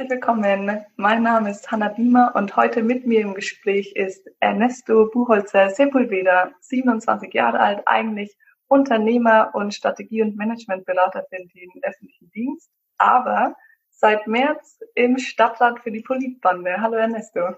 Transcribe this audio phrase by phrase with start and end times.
[0.00, 0.82] Herzlich willkommen.
[0.96, 6.52] Mein Name ist Hanna Biemer und heute mit mir im Gespräch ist Ernesto Buchholzer Sepulveda,
[6.60, 8.34] 27 Jahre alt, eigentlich
[8.66, 13.54] Unternehmer und Strategie- und Managementberater für den öffentlichen Dienst, aber
[13.90, 16.80] seit März im Stadtrat für die Politbande.
[16.80, 17.56] Hallo Ernesto.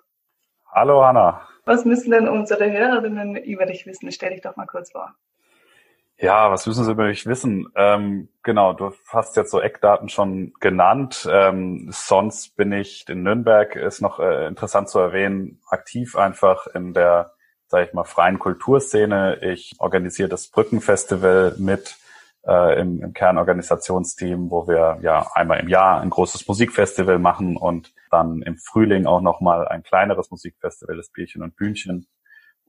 [0.66, 1.46] Hallo Hanna.
[1.64, 4.10] Was müssen denn unsere Hörerinnen über dich wissen?
[4.10, 5.14] Stell dich doch mal kurz vor.
[6.22, 7.66] Ja, was müssen Sie über mich wissen?
[7.74, 11.28] Ähm, genau, du hast jetzt so Eckdaten schon genannt.
[11.28, 16.94] Ähm, sonst bin ich in Nürnberg, ist noch äh, interessant zu erwähnen, aktiv einfach in
[16.94, 17.32] der
[17.72, 19.38] sage ich mal, freien Kulturszene.
[19.42, 21.96] Ich organisiere das Brückenfestival mit
[22.46, 27.92] äh, im, im Kernorganisationsteam, wo wir ja einmal im Jahr ein großes Musikfestival machen und
[28.10, 32.06] dann im Frühling auch nochmal ein kleineres Musikfestival, das Bierchen und Bühnchen.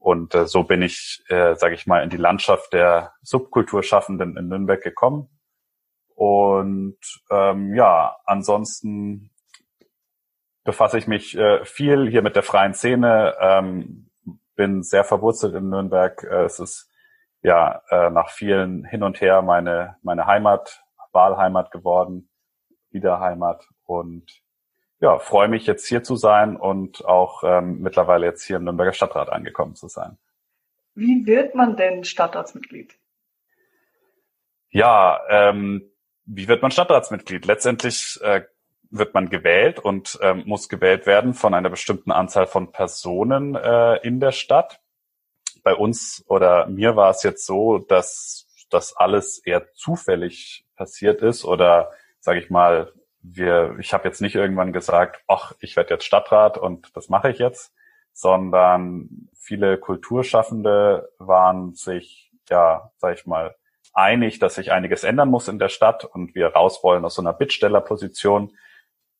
[0.04, 4.48] Und äh, so bin ich, äh, sage ich mal, in die Landschaft der Subkulturschaffenden in
[4.48, 5.30] Nürnberg gekommen.
[6.14, 6.98] Und
[7.30, 9.30] ähm, ja, ansonsten
[10.62, 14.10] befasse ich mich äh, viel hier mit der freien Szene, ähm,
[14.54, 16.22] bin sehr verwurzelt in Nürnberg.
[16.22, 16.92] Äh, es ist
[17.40, 22.28] ja äh, nach vielen hin und her meine meine Heimat, Wahlheimat geworden,
[22.90, 24.43] Wiederheimat und
[25.04, 28.94] ja, freue mich jetzt hier zu sein und auch ähm, mittlerweile jetzt hier im Nürnberger
[28.94, 30.16] Stadtrat angekommen zu sein.
[30.94, 32.96] Wie wird man denn Stadtratsmitglied?
[34.70, 35.90] Ja, ähm,
[36.24, 37.44] wie wird man Stadtratsmitglied?
[37.44, 38.44] Letztendlich äh,
[38.88, 43.96] wird man gewählt und ähm, muss gewählt werden von einer bestimmten Anzahl von Personen äh,
[44.06, 44.80] in der Stadt.
[45.62, 51.44] Bei uns oder mir war es jetzt so, dass das alles eher zufällig passiert ist
[51.44, 52.90] oder sage ich mal,
[53.24, 57.30] wir, ich habe jetzt nicht irgendwann gesagt, ach, ich werde jetzt Stadtrat und das mache
[57.30, 57.72] ich jetzt,
[58.12, 63.56] sondern viele Kulturschaffende waren sich, ja, sage ich mal,
[63.94, 67.22] einig, dass sich einiges ändern muss in der Stadt und wir raus wollen aus so
[67.22, 68.52] einer Bittstellerposition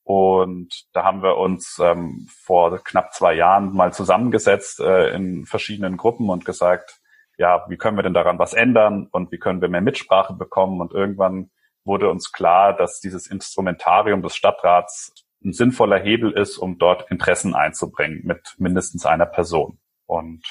[0.04, 5.96] und da haben wir uns ähm, vor knapp zwei Jahren mal zusammengesetzt äh, in verschiedenen
[5.96, 7.00] Gruppen und gesagt,
[7.38, 10.82] ja, wie können wir denn daran was ändern und wie können wir mehr Mitsprache bekommen?
[10.82, 11.50] Und irgendwann
[11.84, 15.12] wurde uns klar, dass dieses Instrumentarium des Stadtrats
[15.44, 19.78] ein sinnvoller Hebel ist, um dort Interessen einzubringen mit mindestens einer Person.
[20.06, 20.42] Und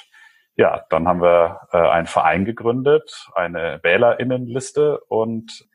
[0.55, 5.67] ja, dann haben wir äh, einen Verein gegründet, eine Wählerinnenliste und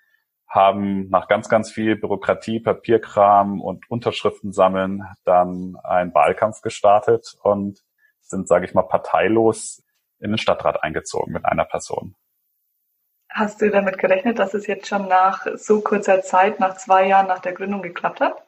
[0.49, 7.81] haben nach ganz, ganz viel Bürokratie, Papierkram und Unterschriften sammeln dann einen Wahlkampf gestartet und
[8.21, 9.85] sind, sage ich mal, parteilos
[10.21, 12.15] in den Stadtrat eingezogen mit einer Person.
[13.31, 17.27] Hast du damit gerechnet, dass es jetzt schon nach so kurzer Zeit, nach zwei Jahren
[17.27, 18.43] nach der Gründung geklappt hat?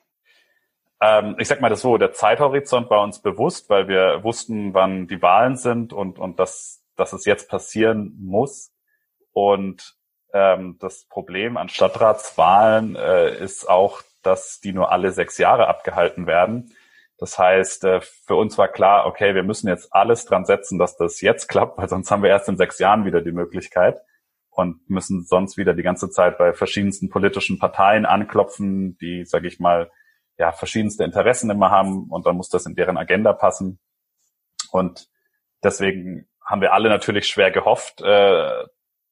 [1.03, 5.07] Ähm, ich sag mal das so, der Zeithorizont war uns bewusst, weil wir wussten, wann
[5.07, 8.73] die Wahlen sind und, und dass, dass es jetzt passieren muss.
[9.33, 9.97] Und
[10.33, 16.27] ähm, das Problem an Stadtratswahlen äh, ist auch, dass die nur alle sechs Jahre abgehalten
[16.27, 16.75] werden.
[17.19, 20.97] Das heißt, äh, für uns war klar, okay, wir müssen jetzt alles dran setzen, dass
[20.97, 24.01] das jetzt klappt, weil sonst haben wir erst in sechs Jahren wieder die Möglichkeit
[24.51, 29.61] und müssen sonst wieder die ganze Zeit bei verschiedensten politischen Parteien anklopfen, die, sage ich
[29.61, 29.91] mal,
[30.39, 33.79] ja, verschiedenste Interessen immer haben und dann muss das in deren Agenda passen.
[34.71, 35.09] Und
[35.63, 38.65] deswegen haben wir alle natürlich schwer gehofft, äh,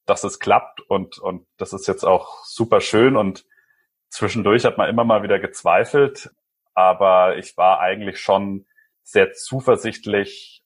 [0.07, 3.45] dass es klappt und, und das ist jetzt auch super schön und
[4.09, 6.31] zwischendurch hat man immer mal wieder gezweifelt,
[6.75, 8.67] aber ich war eigentlich schon
[9.03, 10.58] sehr zuversichtlich,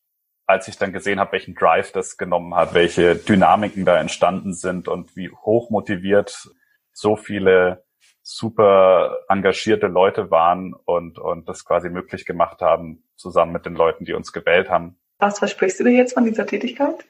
[0.52, 4.88] als ich dann gesehen habe, welchen Drive das genommen hat, welche Dynamiken da entstanden sind
[4.88, 6.48] und wie hoch motiviert
[6.92, 7.84] so viele
[8.22, 14.04] super engagierte Leute waren und, und das quasi möglich gemacht haben, zusammen mit den Leuten,
[14.04, 14.96] die uns gewählt haben.
[15.18, 17.04] Was versprichst du dir jetzt von dieser Tätigkeit?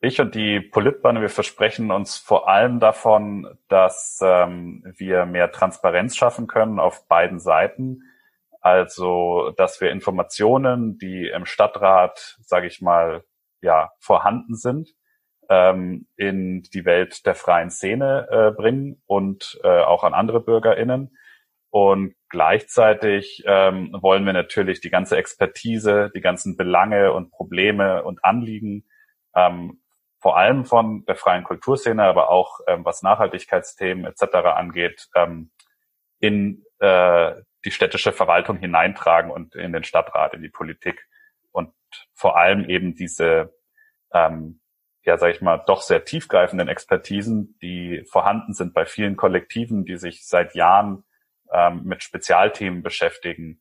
[0.00, 6.16] ich und die Politbahn, wir versprechen uns vor allem davon, dass ähm, wir mehr Transparenz
[6.16, 8.02] schaffen können auf beiden Seiten.
[8.60, 13.24] Also, dass wir Informationen, die im Stadtrat, sage ich mal,
[13.60, 14.90] ja vorhanden sind,
[15.48, 21.16] ähm, in die Welt der freien Szene äh, bringen und äh, auch an andere BürgerInnen.
[21.70, 28.24] Und gleichzeitig ähm, wollen wir natürlich die ganze Expertise, die ganzen Belange und Probleme und
[28.24, 28.84] Anliegen
[29.34, 29.80] ähm,
[30.20, 34.34] vor allem von der freien Kulturszene, aber auch ähm, was Nachhaltigkeitsthemen etc.
[34.56, 35.50] angeht, ähm,
[36.18, 37.34] in äh,
[37.64, 41.06] die städtische Verwaltung hineintragen und in den Stadtrat, in die Politik.
[41.50, 41.72] Und
[42.14, 43.54] vor allem eben diese,
[44.12, 44.60] ähm,
[45.02, 49.96] ja, sag ich mal, doch sehr tiefgreifenden Expertisen, die vorhanden sind bei vielen Kollektiven, die
[49.96, 51.04] sich seit Jahren
[51.52, 53.60] ähm, mit Spezialthemen beschäftigen,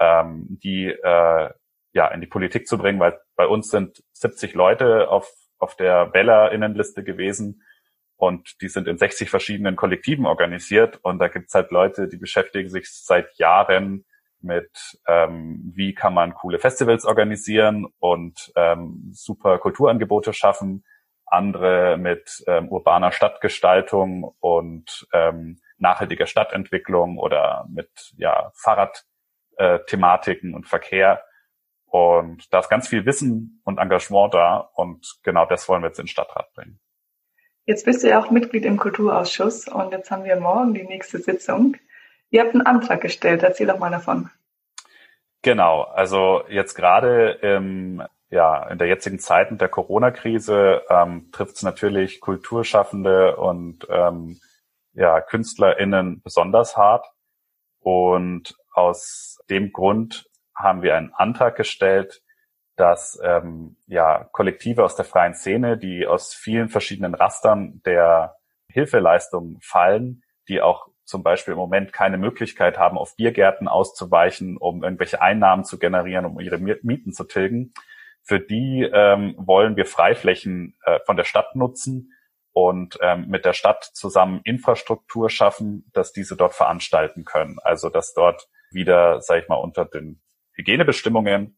[0.00, 1.50] ähm, die äh,
[1.92, 6.12] ja in die Politik zu bringen, weil bei uns sind 70 Leute auf auf der
[6.12, 7.62] Wählerinnenliste gewesen
[8.16, 12.70] und die sind in 60 verschiedenen Kollektiven organisiert und da gibt's halt Leute, die beschäftigen
[12.70, 14.04] sich seit Jahren
[14.40, 20.84] mit, ähm, wie kann man coole Festivals organisieren und ähm, super Kulturangebote schaffen,
[21.26, 30.66] andere mit ähm, urbaner Stadtgestaltung und ähm, nachhaltiger Stadtentwicklung oder mit ja, Fahrradthematiken äh, und
[30.66, 31.22] Verkehr.
[31.86, 35.98] Und da ist ganz viel Wissen und Engagement da und genau das wollen wir jetzt
[35.98, 36.78] in den Stadtrat bringen.
[37.66, 41.18] Jetzt bist du ja auch Mitglied im Kulturausschuss und jetzt haben wir morgen die nächste
[41.18, 41.76] Sitzung.
[42.30, 44.30] Ihr habt einen Antrag gestellt, erzähl doch mal davon.
[45.42, 51.56] Genau, also jetzt gerade im, ja, in der jetzigen Zeit mit der Corona-Krise ähm, trifft
[51.56, 54.38] es natürlich Kulturschaffende und ähm,
[54.92, 57.04] ja, KünstlerInnen besonders hart.
[57.80, 62.22] Und aus dem Grund haben wir einen Antrag gestellt,
[62.76, 68.36] dass ähm, ja Kollektive aus der freien Szene, die aus vielen verschiedenen Rastern der
[68.68, 74.82] Hilfeleistung fallen, die auch zum Beispiel im Moment keine Möglichkeit haben, auf Biergärten auszuweichen, um
[74.82, 77.72] irgendwelche Einnahmen zu generieren, um ihre Mieten zu tilgen.
[78.22, 82.12] Für die ähm, wollen wir Freiflächen äh, von der Stadt nutzen
[82.52, 87.58] und ähm, mit der Stadt zusammen Infrastruktur schaffen, dass diese dort veranstalten können.
[87.62, 90.20] Also dass dort wieder, sage ich mal, unter den
[90.54, 91.56] Hygienebestimmungen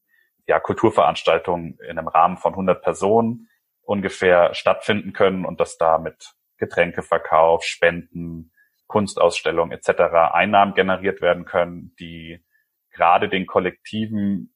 [0.49, 3.49] ja Kulturveranstaltungen in einem Rahmen von 100 Personen
[3.83, 8.51] ungefähr stattfinden können und dass da mit Getränkeverkauf, Spenden,
[8.87, 10.33] Kunstausstellungen etc.
[10.33, 12.45] Einnahmen generiert werden können, die
[12.91, 14.55] gerade den Kollektiven,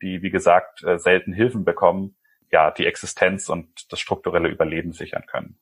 [0.00, 2.16] die wie gesagt äh, selten Hilfen bekommen,
[2.52, 5.58] ja die Existenz und das strukturelle Überleben sichern können.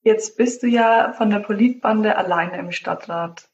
[0.00, 3.48] Jetzt bist du ja von der Politbande alleine im Stadtrat.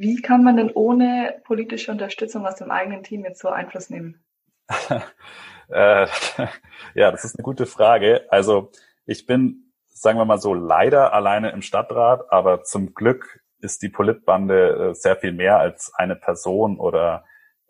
[0.00, 4.24] Wie kann man denn ohne politische Unterstützung aus dem eigenen Team jetzt so Einfluss nehmen?
[5.68, 6.06] äh,
[6.94, 8.26] ja, das ist eine gute Frage.
[8.30, 8.70] Also
[9.04, 9.70] ich bin
[10.00, 14.94] sagen wir mal so, leider alleine im Stadtrat, aber zum Glück ist die Politbande äh,
[14.94, 17.24] sehr viel mehr als eine Person oder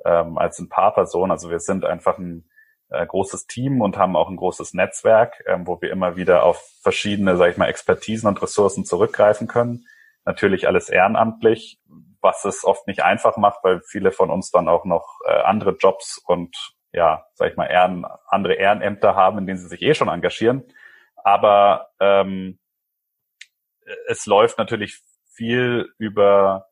[0.04, 1.32] ähm, als ein paar Personen.
[1.32, 2.48] Also wir sind einfach ein
[2.88, 6.62] äh, großes Team und haben auch ein großes Netzwerk, ähm, wo wir immer wieder auf
[6.82, 9.86] verschiedene, sage ich mal, Expertisen und Ressourcen zurückgreifen können.
[10.24, 11.80] Natürlich alles ehrenamtlich,
[12.22, 15.76] was es oft nicht einfach macht, weil viele von uns dann auch noch äh, andere
[15.78, 16.56] Jobs und
[16.92, 20.64] ja, sag ich mal, Ehren, andere Ehrenämter haben, in denen sie sich eh schon engagieren.
[21.16, 22.58] Aber ähm,
[24.08, 25.00] es läuft natürlich
[25.32, 26.66] viel über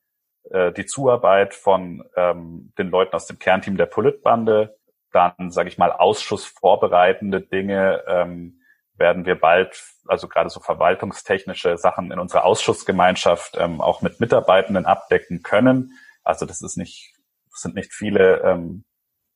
[0.50, 4.76] äh, die Zuarbeit von ähm, den Leuten aus dem Kernteam der Politbande.
[5.12, 8.57] Dann, sage ich mal, ausschussvorbereitende Dinge ähm,
[8.98, 14.86] werden wir bald, also gerade so verwaltungstechnische Sachen in unserer Ausschussgemeinschaft ähm, auch mit Mitarbeitenden
[14.86, 15.92] abdecken können.
[16.24, 17.14] Also das ist nicht,
[17.50, 18.84] das sind nicht viele ähm,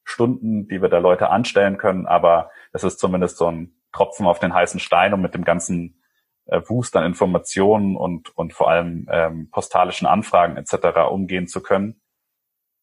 [0.04, 4.40] Stunden, die wir da Leute anstellen können, aber es ist zumindest so ein Tropfen auf
[4.40, 6.02] den heißen Stein, um mit dem ganzen
[6.46, 11.10] äh, Wust an Informationen und, und vor allem ähm, postalischen Anfragen etc.
[11.10, 12.00] umgehen zu können.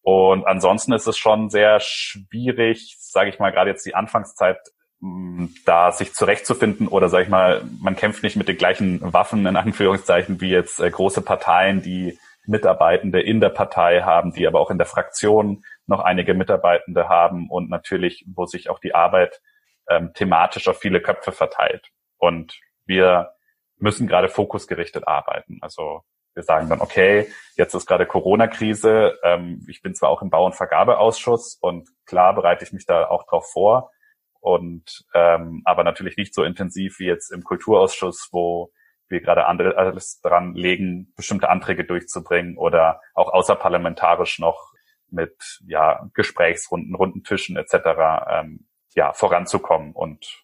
[0.02, 4.58] Und ansonsten ist es schon sehr schwierig, sage ich mal, gerade jetzt die Anfangszeit,
[5.66, 9.56] da sich zurechtzufinden oder sage ich mal, man kämpft nicht mit den gleichen Waffen in
[9.56, 14.72] Anführungszeichen wie jetzt äh, große Parteien, die Mitarbeitende in der Partei haben, die aber auch
[14.72, 19.42] in der Fraktion noch einige Mitarbeitende haben und natürlich, wo sich auch die Arbeit
[19.88, 21.88] ähm, thematisch auf viele Köpfe verteilt.
[22.18, 23.34] Und wir
[23.78, 25.60] müssen gerade fokusgerichtet arbeiten.
[25.62, 26.04] Also
[26.34, 29.18] wir sagen dann, okay, jetzt ist gerade Corona-Krise.
[29.24, 33.08] Ähm, ich bin zwar auch im Bau- und Vergabeausschuss und klar bereite ich mich da
[33.08, 33.92] auch drauf vor.
[34.40, 38.72] Und ähm, aber natürlich nicht so intensiv wie jetzt im Kulturausschuss, wo
[39.10, 44.74] wir gerade andere alles dran legen, bestimmte Anträge durchzubringen oder auch außerparlamentarisch noch
[45.10, 47.76] mit ja Gesprächsrunden, runden Tischen etc.
[48.30, 50.44] Ähm, ja, voranzukommen und,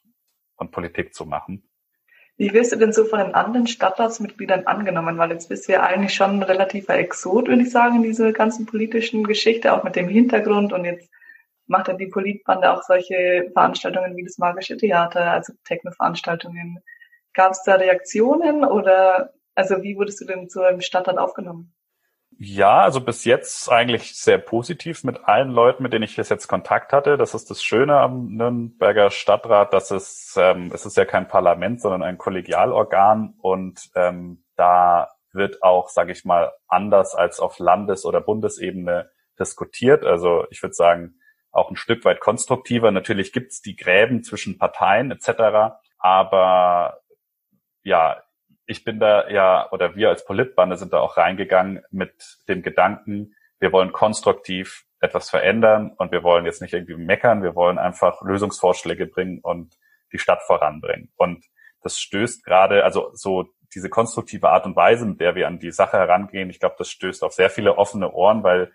[0.55, 1.63] und Politik zu machen.
[2.37, 5.17] Wie wirst du denn so von den anderen Stadtratsmitgliedern angenommen?
[5.17, 8.33] Weil jetzt bist du ja eigentlich schon ein relativer Exot, würde ich sagen, in dieser
[8.33, 10.73] ganzen politischen Geschichte, auch mit dem Hintergrund.
[10.73, 11.09] Und jetzt
[11.67, 16.83] macht dann die Politbande auch solche Veranstaltungen wie das Magische Theater, also Techno-Veranstaltungen.
[17.33, 21.73] Gab es da Reaktionen oder also wie wurdest du denn zu einem Stadtrat aufgenommen?
[22.37, 26.47] Ja, also bis jetzt eigentlich sehr positiv mit allen Leuten, mit denen ich bis jetzt
[26.47, 27.15] Kontakt hatte.
[27.15, 31.79] Das ist das Schöne am Nürnberger Stadtrat, dass es, ähm, es ist ja kein Parlament,
[31.79, 38.05] sondern ein Kollegialorgan und ähm, da wird auch, sage ich mal, anders als auf Landes-
[38.05, 40.03] oder Bundesebene diskutiert.
[40.03, 41.19] Also ich würde sagen,
[41.55, 42.91] auch ein Stück weit konstruktiver.
[42.91, 45.75] Natürlich gibt's die Gräben zwischen Parteien etc.
[45.97, 46.99] Aber
[47.83, 48.21] ja,
[48.65, 53.35] ich bin da ja, oder wir als Politbande sind da auch reingegangen mit dem Gedanken,
[53.59, 58.21] wir wollen konstruktiv etwas verändern und wir wollen jetzt nicht irgendwie meckern, wir wollen einfach
[58.21, 59.77] Lösungsvorschläge bringen und
[60.11, 61.11] die Stadt voranbringen.
[61.15, 61.45] Und
[61.81, 65.71] das stößt gerade, also so diese konstruktive Art und Weise, mit der wir an die
[65.71, 68.73] Sache herangehen, ich glaube, das stößt auf sehr viele offene Ohren, weil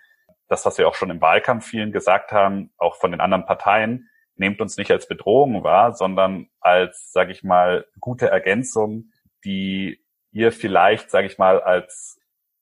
[0.51, 4.11] das, was wir auch schon im Wahlkampf vielen gesagt haben, auch von den anderen Parteien,
[4.35, 9.13] nehmt uns nicht als Bedrohung wahr, sondern als, sage ich mal, gute Ergänzung,
[9.45, 12.19] die ihr vielleicht, sage ich mal, als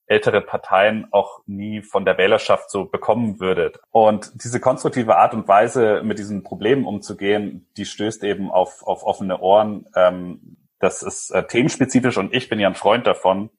[0.06, 3.78] ältere Parteien auch nie von der Wählerschaft so bekommen würdet.
[3.90, 9.02] Und diese konstruktive Art und Weise, mit diesen Problemen umzugehen, die stößt eben auf, auf
[9.02, 9.86] offene Ohren.
[9.94, 13.50] Ähm, das ist äh, themenspezifisch und ich bin ja ein Freund davon,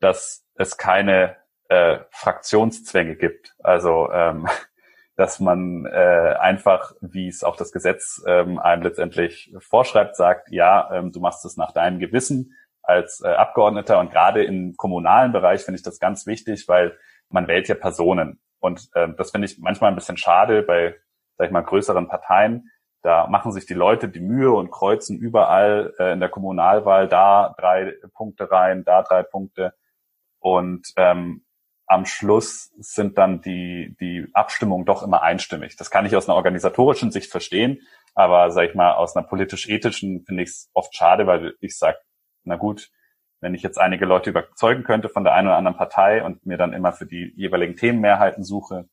[0.00, 1.36] dass es keine
[1.68, 3.54] äh, Fraktionszwänge gibt.
[3.62, 4.48] Also ähm,
[5.16, 10.90] dass man äh, einfach, wie es auch das Gesetz ähm, einem letztendlich vorschreibt, sagt, ja,
[10.92, 15.62] ähm, du machst es nach deinem Gewissen als äh, Abgeordneter und gerade im kommunalen Bereich
[15.62, 19.58] finde ich das ganz wichtig, weil man wählt ja Personen und äh, das finde ich
[19.58, 20.96] manchmal ein bisschen schade bei,
[21.36, 22.70] sag ich mal, größeren Parteien.
[23.02, 27.54] Da machen sich die Leute die Mühe und kreuzen überall äh, in der Kommunalwahl da
[27.58, 29.74] drei Punkte rein, da drei Punkte
[30.38, 31.44] und ähm,
[31.86, 35.76] am Schluss sind dann die, die Abstimmungen doch immer einstimmig.
[35.76, 37.82] Das kann ich aus einer organisatorischen Sicht verstehen,
[38.14, 41.98] aber sag ich mal, aus einer politisch-ethischen finde ich es oft schade, weil ich sage,
[42.44, 42.90] na gut,
[43.40, 46.56] wenn ich jetzt einige Leute überzeugen könnte von der einen oder anderen Partei und mir
[46.56, 48.88] dann immer für die jeweiligen Themenmehrheiten suche,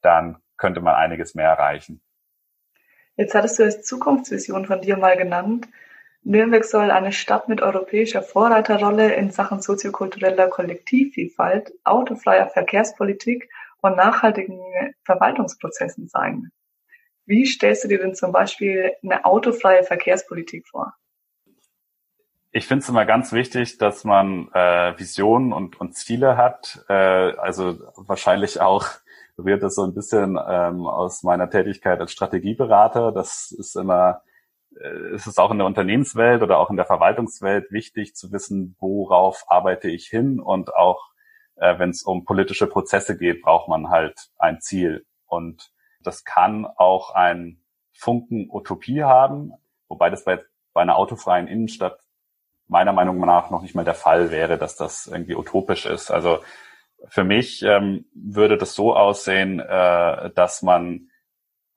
[0.00, 2.00] dann könnte man einiges mehr erreichen.
[3.16, 5.68] Jetzt hattest du als Zukunftsvision von dir mal genannt,
[6.24, 13.48] Nürnberg soll eine Stadt mit europäischer Vorreiterrolle in Sachen soziokultureller Kollektivvielfalt, autofreier Verkehrspolitik
[13.80, 14.60] und nachhaltigen
[15.04, 16.52] Verwaltungsprozessen sein.
[17.26, 20.94] Wie stellst du dir denn zum Beispiel eine autofreie Verkehrspolitik vor?
[22.52, 26.84] Ich finde es immer ganz wichtig, dass man äh, Visionen und, und Ziele hat.
[26.88, 28.86] Äh, also wahrscheinlich auch
[29.38, 33.10] rührt das so ein bisschen ähm, aus meiner Tätigkeit als Strategieberater.
[33.10, 34.22] Das ist immer
[34.80, 38.76] äh, ist es auch in der Unternehmenswelt oder auch in der Verwaltungswelt wichtig zu wissen,
[38.78, 41.10] worauf arbeite ich hin und auch
[41.56, 46.66] äh, wenn es um politische Prozesse geht, braucht man halt ein Ziel und das kann
[46.66, 47.62] auch ein
[47.92, 49.52] Funken Utopie haben,
[49.88, 50.40] wobei das bei,
[50.72, 51.98] bei einer autofreien Innenstadt
[52.66, 56.10] meiner Meinung nach noch nicht mal der Fall wäre, dass das irgendwie utopisch ist.
[56.10, 56.40] Also
[57.08, 61.10] für mich ähm, würde das so aussehen, äh, dass man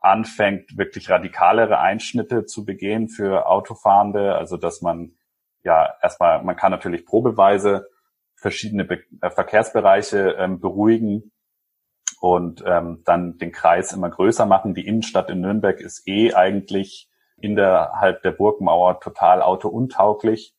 [0.05, 4.35] anfängt, wirklich radikalere Einschnitte zu begehen für Autofahrende.
[4.35, 5.15] Also dass man
[5.63, 7.89] ja erstmal, man kann natürlich probeweise
[8.35, 11.31] verschiedene Be äh, Verkehrsbereiche ähm, beruhigen
[12.19, 14.73] und ähm, dann den Kreis immer größer machen.
[14.73, 20.55] Die Innenstadt in Nürnberg ist eh eigentlich innerhalb der Burgmauer total autountauglich.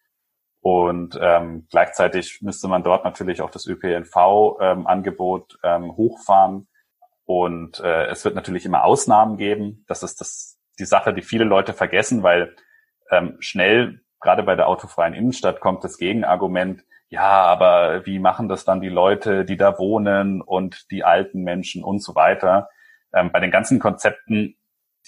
[0.61, 6.67] Und ähm, gleichzeitig müsste man dort natürlich auch das ÖPNV-Angebot ähm, ähm, hochfahren.
[7.27, 9.85] Und äh, es wird natürlich immer Ausnahmen geben.
[9.89, 12.55] Das ist das, die Sache, die viele Leute vergessen, weil
[13.11, 18.65] ähm, schnell, gerade bei der autofreien Innenstadt, kommt das Gegenargument, ja, aber wie machen das
[18.65, 22.69] dann die Leute, die da wohnen und die alten Menschen und so weiter.
[23.13, 24.57] Ähm, bei den ganzen Konzepten,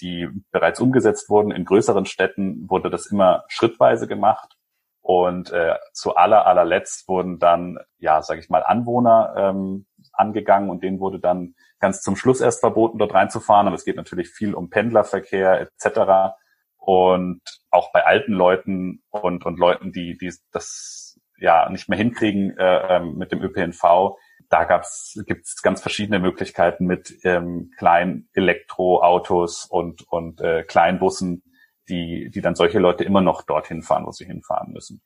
[0.01, 4.55] die bereits umgesetzt wurden in größeren Städten, wurde das immer schrittweise gemacht.
[5.01, 10.83] Und äh, zu aller allerletzt wurden dann, ja, sage ich mal, Anwohner ähm, angegangen und
[10.83, 13.67] denen wurde dann ganz zum Schluss erst verboten, dort reinzufahren.
[13.67, 16.35] Aber es geht natürlich viel um Pendlerverkehr etc.
[16.77, 22.57] Und auch bei alten Leuten und, und Leuten, die, die das ja nicht mehr hinkriegen
[22.57, 24.17] äh, ähm, mit dem ÖPNV,
[24.49, 31.43] da gab's, gibt's ganz verschiedene Möglichkeiten mit ähm, kleinen Elektroautos und, und äh, Kleinbussen,
[31.87, 35.01] die, die dann solche Leute immer noch dorthin fahren, wo sie hinfahren müssen.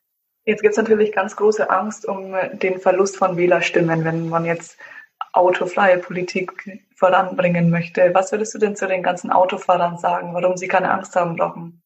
[0.45, 4.77] Jetzt gibt es natürlich ganz große Angst um den Verlust von Wählerstimmen, wenn man jetzt
[5.33, 8.13] autofreie Politik voranbringen möchte.
[8.13, 11.81] Was würdest du denn zu den ganzen Autofahrern sagen, warum sie keine Angst haben brauchen?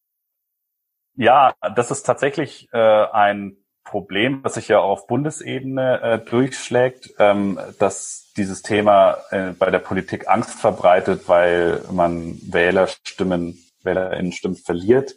[1.16, 7.58] Ja, das ist tatsächlich äh, ein Problem, das sich ja auf Bundesebene äh, durchschlägt, ähm,
[7.80, 15.16] dass dieses Thema äh, bei der Politik Angst verbreitet, weil man Wählerstimmen, Wählerinnenstimmen verliert.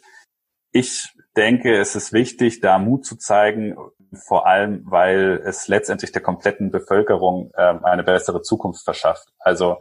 [0.71, 3.75] Ich denke, es ist wichtig, da Mut zu zeigen,
[4.13, 9.29] vor allem, weil es letztendlich der kompletten Bevölkerung äh, eine bessere Zukunft verschafft.
[9.39, 9.77] Also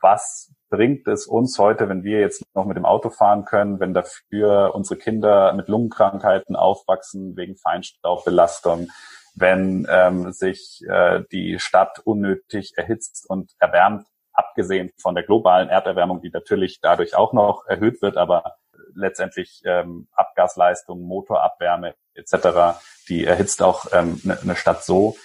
[0.00, 3.94] was bringt es uns heute, wenn wir jetzt noch mit dem Auto fahren können, wenn
[3.94, 8.88] dafür unsere Kinder mit Lungenkrankheiten aufwachsen wegen Feinstaubbelastung,
[9.34, 14.04] wenn ähm, sich äh, die Stadt unnötig erhitzt und erwärmt.
[14.32, 18.54] abgesehen von der globalen Erderwärmung, die natürlich dadurch auch noch erhöht wird, aber
[18.98, 22.78] letztendlich ähm, Abgasleistung, Motorabwärme etc.,
[23.08, 25.16] die erhitzt auch ähm, eine, eine Stadt so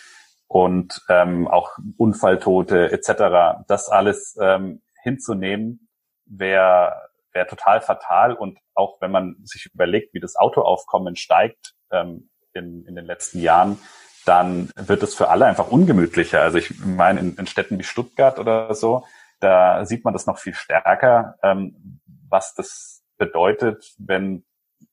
[0.47, 3.63] und ähm, auch Unfalltote etc.
[3.67, 5.89] Das alles ähm, hinzunehmen,
[6.25, 12.29] wäre wär total fatal und auch wenn man sich überlegt, wie das Autoaufkommen steigt ähm,
[12.53, 13.79] in, in den letzten Jahren,
[14.25, 16.41] dann wird es für alle einfach ungemütlicher.
[16.41, 19.05] Also ich meine, in, in Städten wie Stuttgart oder so,
[19.39, 21.99] da sieht man das noch viel stärker, ähm,
[22.29, 24.43] was das bedeutet, wenn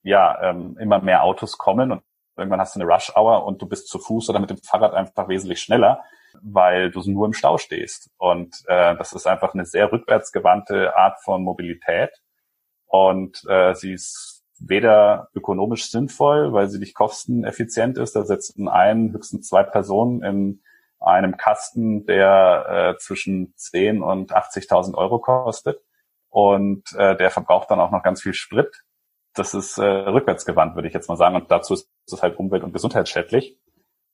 [0.03, 2.03] ja ähm, immer mehr Autos kommen und
[2.37, 4.95] irgendwann hast du eine Rush Hour und du bist zu Fuß oder mit dem Fahrrad
[4.95, 6.03] einfach wesentlich schneller,
[6.43, 8.11] weil du nur im Stau stehst.
[8.17, 12.11] Und äh, das ist einfach eine sehr rückwärtsgewandte Art von Mobilität.
[12.87, 18.15] Und äh, sie ist weder ökonomisch sinnvoll, weil sie nicht kosteneffizient ist.
[18.15, 20.63] Da setzen ein, höchstens zwei Personen in
[21.01, 25.81] einem Kasten, der äh, zwischen 10 und 80.000 Euro kostet.
[26.31, 28.85] Und äh, der verbraucht dann auch noch ganz viel Sprit.
[29.35, 31.37] Das ist äh, rückwärtsgewandt, würde ich jetzt mal sagen.
[31.37, 33.59] Und dazu ist es halt umwelt- und gesundheitsschädlich.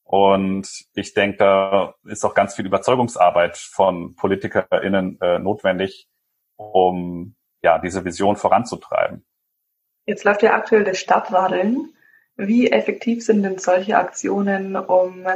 [0.03, 6.09] Und ich denke, da ist auch ganz viel Überzeugungsarbeit von PolitikerInnen äh, notwendig,
[6.57, 9.27] um ja diese Vision voranzutreiben.
[10.07, 11.93] Jetzt läuft ja aktuell das Stadtradeln.
[12.37, 15.27] Wie effektiv sind denn solche Aktionen, um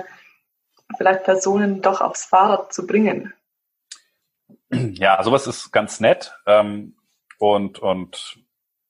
[0.97, 3.35] vielleicht Personen doch aufs Fahrrad zu bringen?
[4.71, 6.35] Ja, sowas ist ganz nett.
[6.47, 6.97] Ähm,
[7.39, 8.39] und, und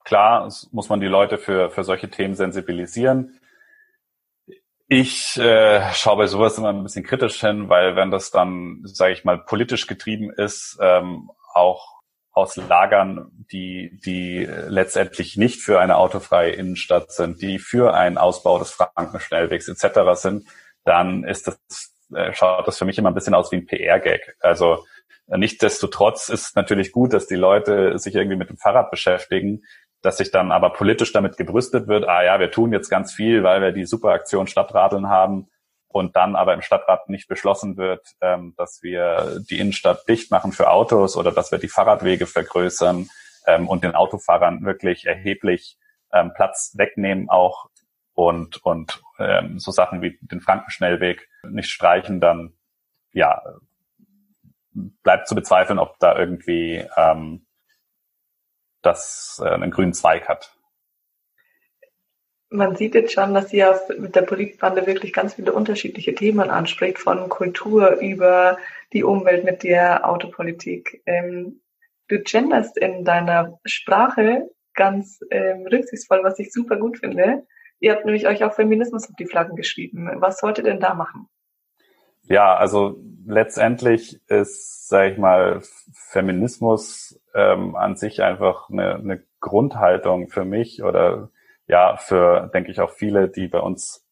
[0.05, 3.39] klar muss man die Leute für, für solche Themen sensibilisieren.
[4.89, 9.13] Ich äh, schaue bei sowas immer ein bisschen kritisch hin, weil wenn das dann, sage
[9.13, 12.01] ich mal, politisch getrieben ist, ähm, auch
[12.33, 18.59] aus Lagern, die, die letztendlich nicht für eine autofreie Innenstadt sind, die für einen Ausbau
[18.59, 20.01] des Frankenschnellwegs etc.
[20.15, 20.49] sind,
[20.85, 21.61] dann ist das,
[22.15, 24.37] äh, schaut das für mich immer ein bisschen aus wie ein PR-Gag.
[24.41, 24.85] Also
[25.37, 29.63] Nichtsdestotrotz ist natürlich gut, dass die Leute sich irgendwie mit dem Fahrrad beschäftigen,
[30.03, 33.43] dass sich dann aber politisch damit gebrüstet wird, ah ja, wir tun jetzt ganz viel,
[33.43, 35.49] weil wir die Superaktion Stadtradeln haben
[35.89, 40.53] und dann aber im Stadtrat nicht beschlossen wird, ähm, dass wir die Innenstadt dicht machen
[40.53, 43.09] für Autos oder dass wir die Fahrradwege vergrößern
[43.47, 45.77] ähm, und den Autofahrern wirklich erheblich
[46.13, 47.69] ähm, Platz wegnehmen auch
[48.15, 52.55] und, und ähm, so Sachen wie den Frankenschnellweg nicht streichen, dann
[53.13, 53.43] ja
[54.73, 57.47] bleibt zu bezweifeln, ob da irgendwie ähm,
[58.83, 60.55] das äh, einen grünen Zweig hat
[62.51, 66.51] man sieht jetzt schon, dass sie ja mit der Politikbande wirklich ganz viele unterschiedliche Themen
[66.51, 68.59] anspricht, von Kultur über
[68.93, 71.03] die Umwelt mit der Autopolitik.
[71.07, 71.61] Ähm,
[72.09, 77.47] du genderst in deiner Sprache ganz ähm, rücksichtsvoll, was ich super gut finde.
[77.79, 80.11] Ihr habt nämlich euch auch Feminismus auf die Flaggen geschrieben.
[80.17, 81.29] Was wollt ihr denn da machen?
[82.31, 85.63] Ja, also letztendlich ist, sage ich mal,
[86.11, 91.31] Feminismus ähm, an sich einfach eine, eine Grundhaltung für mich oder
[91.67, 94.07] ja, für, denke ich, auch viele, die bei uns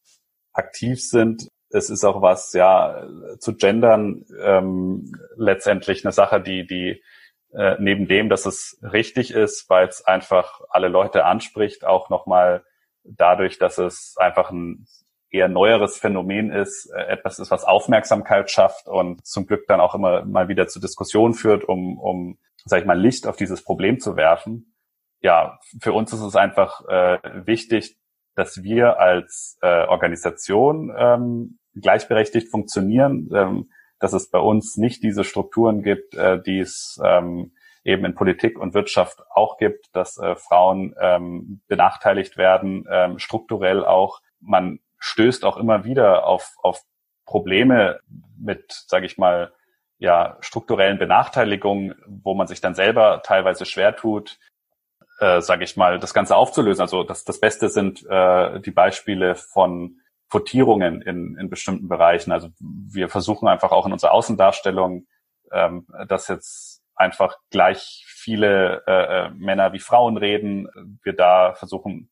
[0.53, 1.47] aktiv sind.
[1.71, 3.07] Es ist auch was, ja,
[3.39, 7.01] zu gendern, ähm, letztendlich eine Sache, die, die
[7.53, 12.65] äh, neben dem, dass es richtig ist, weil es einfach alle Leute anspricht, auch nochmal
[13.05, 14.89] dadurch, dass es einfach ein
[15.31, 19.95] eher neueres Phänomen ist, äh, etwas ist, was Aufmerksamkeit schafft und zum Glück dann auch
[19.95, 24.01] immer mal wieder zu Diskussionen führt, um, um, sag ich mal, Licht auf dieses Problem
[24.01, 24.75] zu werfen
[25.21, 27.99] ja, für uns ist es einfach äh, wichtig,
[28.35, 35.25] dass wir als äh, Organisation ähm, gleichberechtigt funktionieren, ähm, dass es bei uns nicht diese
[35.25, 37.53] Strukturen gibt, äh, die es ähm,
[37.85, 43.85] eben in Politik und Wirtschaft auch gibt, dass äh, Frauen ähm, benachteiligt werden, ähm, strukturell
[43.85, 44.21] auch.
[44.41, 46.83] Man stößt auch immer wieder auf, auf
[47.25, 48.01] Probleme
[48.39, 49.53] mit, sage ich mal,
[49.99, 54.39] ja, strukturellen Benachteiligungen, wo man sich dann selber teilweise schwer tut,
[55.19, 56.83] äh, sage ich mal, das Ganze aufzulösen.
[56.83, 62.33] Also das, das Beste sind äh, die Beispiele von Quotierungen in, in bestimmten Bereichen.
[62.33, 65.07] Also wir versuchen einfach auch in unserer Außendarstellung,
[65.53, 70.69] ähm, dass jetzt einfach gleich viele äh, äh Männer wie Frauen reden.
[71.03, 72.11] Wir da versuchen,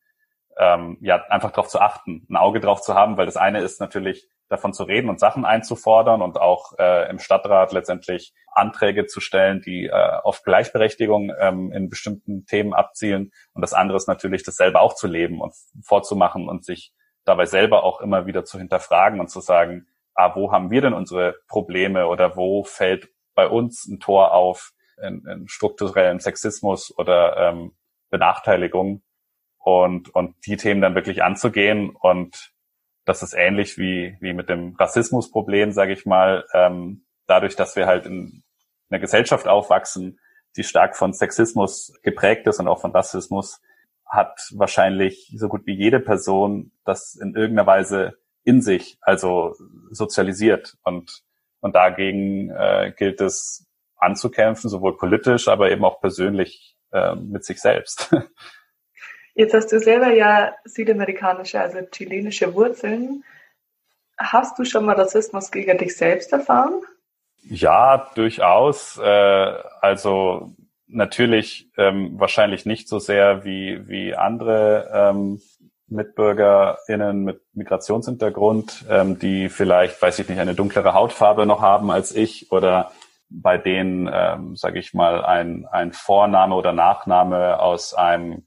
[0.58, 3.80] ähm, ja, einfach darauf zu achten, ein Auge drauf zu haben, weil das eine ist
[3.80, 9.20] natürlich davon zu reden und Sachen einzufordern und auch äh, im Stadtrat letztendlich Anträge zu
[9.20, 9.90] stellen, die äh,
[10.22, 13.32] auf Gleichberechtigung ähm, in bestimmten Themen abzielen.
[13.54, 16.92] Und das andere ist natürlich, das selber auch zu leben und vorzumachen und sich
[17.24, 20.94] dabei selber auch immer wieder zu hinterfragen und zu sagen, ah, wo haben wir denn
[20.94, 27.36] unsere Probleme oder wo fällt bei uns ein Tor auf in, in strukturellen Sexismus oder
[27.36, 27.76] ähm,
[28.10, 29.02] Benachteiligung
[29.66, 32.52] und, und die Themen dann wirklich anzugehen und
[33.04, 36.44] das ist ähnlich wie, wie mit dem Rassismusproblem, sage ich mal.
[36.54, 38.44] Ähm, dadurch, dass wir halt in
[38.88, 40.20] einer Gesellschaft aufwachsen,
[40.56, 43.60] die stark von Sexismus geprägt ist und auch von Rassismus,
[44.06, 49.56] hat wahrscheinlich so gut wie jede Person das in irgendeiner Weise in sich, also
[49.90, 50.76] sozialisiert.
[50.84, 51.24] Und,
[51.58, 57.60] und dagegen äh, gilt es anzukämpfen, sowohl politisch, aber eben auch persönlich äh, mit sich
[57.60, 58.14] selbst.
[59.36, 63.22] Jetzt hast du selber ja südamerikanische, also chilenische Wurzeln.
[64.16, 66.80] Hast du schon mal Rassismus gegen dich selbst erfahren?
[67.42, 68.96] Ja, durchaus.
[68.96, 69.04] Äh,
[69.82, 70.54] also
[70.86, 75.42] natürlich ähm, wahrscheinlich nicht so sehr wie, wie andere ähm,
[75.88, 82.16] MitbürgerInnen mit Migrationshintergrund, ähm, die vielleicht, weiß ich nicht, eine dunklere Hautfarbe noch haben als
[82.16, 82.90] ich oder
[83.28, 88.45] bei denen, ähm, sage ich mal, ein, ein Vorname oder Nachname aus einem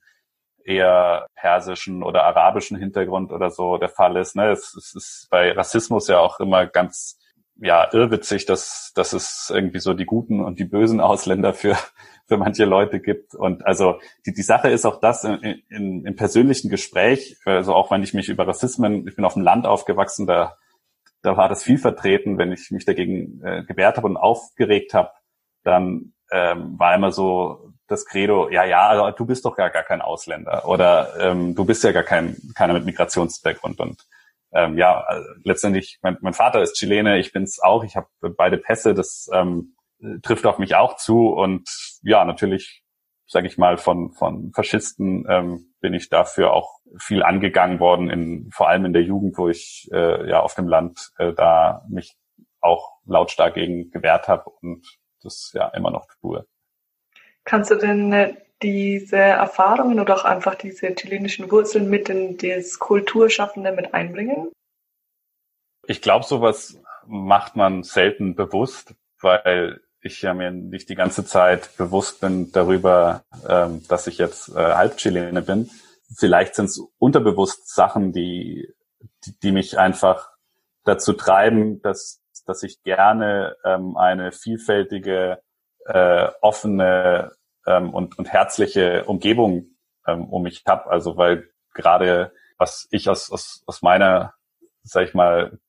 [0.63, 4.35] eher persischen oder arabischen Hintergrund oder so der Fall ist.
[4.35, 4.51] Ne?
[4.51, 7.19] Es, es ist bei Rassismus ja auch immer ganz
[7.61, 11.77] ja irrwitzig, dass, dass es irgendwie so die guten und die bösen Ausländer für,
[12.27, 13.35] für manche Leute gibt.
[13.35, 17.91] Und also die, die Sache ist auch das in, in, im persönlichen Gespräch, also auch
[17.91, 20.55] wenn ich mich über Rassismen, ich bin auf dem Land aufgewachsen, da,
[21.21, 25.11] da war das viel vertreten, wenn ich mich dagegen äh, gewehrt habe und aufgeregt habe,
[25.63, 29.83] dann ähm, war immer so das Credo, ja, ja, also du bist doch gar, gar
[29.83, 34.05] kein Ausländer oder ähm, du bist ja gar kein keiner mit Migrationshintergrund und
[34.51, 38.57] ähm, ja, also letztendlich, mein, mein Vater ist Chilene, ich bin's auch, ich habe beide
[38.57, 39.75] Pässe, das ähm,
[40.23, 41.69] trifft auf mich auch zu und
[42.03, 42.83] ja, natürlich,
[43.27, 48.49] sage ich mal, von von Faschisten ähm, bin ich dafür auch viel angegangen worden, in
[48.51, 52.15] vor allem in der Jugend, wo ich äh, ja auf dem Land äh, da mich
[52.61, 54.85] auch lautstark gegen gewehrt habe und
[55.21, 56.45] das ja immer noch tue.
[57.45, 62.79] Kannst du denn äh, diese Erfahrungen oder auch einfach diese chilenischen Wurzeln mit in das
[62.79, 64.51] Kulturschaffende mit einbringen?
[65.87, 71.75] Ich glaube, sowas macht man selten bewusst, weil ich ja mir nicht die ganze Zeit
[71.77, 75.69] bewusst bin darüber, ähm, dass ich jetzt äh, Halbchilene bin.
[76.15, 78.67] Vielleicht sind es unterbewusst Sachen, die,
[79.25, 80.31] die, die mich einfach
[80.83, 85.41] dazu treiben, dass, dass ich gerne ähm, eine vielfältige,
[85.89, 87.31] äh, offene
[87.65, 89.67] ähm, und, und herzliche Umgebung
[90.07, 90.89] ähm, um mich habe.
[90.89, 94.33] Also weil gerade was ich aus, aus, aus meiner,
[94.83, 95.59] sag ich mal,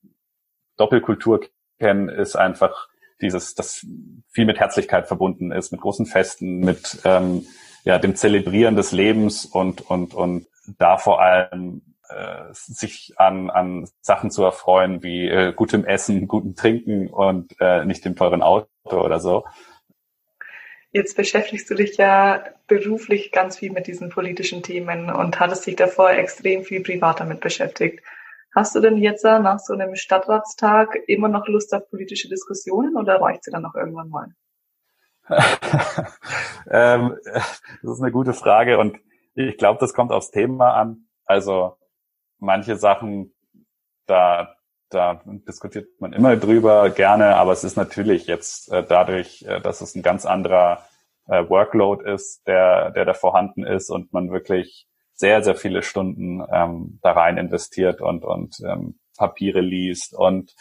[0.76, 1.40] Doppelkultur
[1.78, 2.88] kenne, ist einfach
[3.20, 3.86] dieses, das
[4.30, 7.46] viel mit Herzlichkeit verbunden ist, mit großen Festen, mit ähm,
[7.84, 10.46] ja, dem Zelebrieren des Lebens und, und, und
[10.78, 16.56] da vor allem äh, sich an, an Sachen zu erfreuen wie äh, gutem Essen, gutem
[16.56, 19.44] Trinken und äh, nicht dem teuren Auto oder so.
[20.92, 25.76] Jetzt beschäftigst du dich ja beruflich ganz viel mit diesen politischen Themen und hattest dich
[25.76, 28.02] davor extrem viel privat damit beschäftigt.
[28.52, 33.20] Hast du denn jetzt nach so einem Stadtratstag immer noch Lust auf politische Diskussionen oder
[33.20, 34.28] reicht sie dann noch irgendwann mal?
[36.70, 38.98] ähm, das ist eine gute Frage und
[39.34, 41.06] ich glaube, das kommt aufs Thema an.
[41.24, 41.76] Also
[42.38, 43.32] manche Sachen,
[44.06, 44.56] da,
[44.90, 49.80] da diskutiert man immer drüber gerne, aber es ist natürlich jetzt äh, dadurch, äh, dass
[49.80, 50.84] es ein ganz anderer
[51.28, 56.42] äh, Workload ist, der, der da vorhanden ist und man wirklich sehr, sehr viele Stunden
[56.50, 60.54] ähm, da rein investiert und, und ähm, Papiere liest und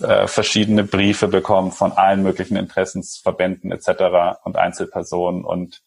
[0.00, 4.40] äh, verschiedene Briefe bekommt von allen möglichen Interessensverbänden etc.
[4.44, 5.82] und Einzelpersonen und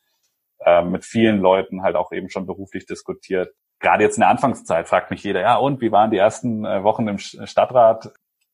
[0.60, 4.88] äh, mit vielen Leuten halt auch eben schon beruflich diskutiert, gerade jetzt in der Anfangszeit
[4.88, 8.12] fragt mich jeder, ja, und wie waren die ersten äh, Wochen im Stadtrat?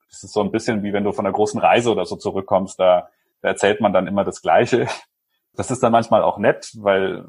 [0.10, 2.80] Das ist so ein bisschen wie wenn du von einer großen Reise oder so zurückkommst,
[2.80, 3.10] da,
[3.42, 4.88] da erzählt man dann immer das Gleiche.
[5.58, 7.26] Das ist dann manchmal auch nett, weil